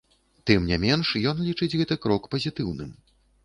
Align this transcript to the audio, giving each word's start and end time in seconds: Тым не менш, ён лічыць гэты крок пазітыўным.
Тым 0.49 0.65
не 0.69 0.79
менш, 0.85 1.11
ён 1.33 1.45
лічыць 1.49 1.71
гэты 1.79 2.01
крок 2.09 2.29
пазітыўным. 2.35 2.91